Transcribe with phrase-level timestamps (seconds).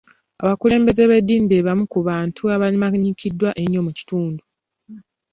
[0.41, 4.43] Abakulembeze b'eddiini be bamu ku bantu abamanyikiddwa ennyo mu kitundu.